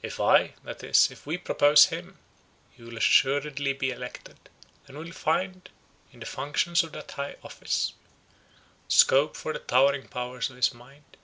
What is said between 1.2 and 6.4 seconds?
we propose him, he will assuredly be elected, and will find, in the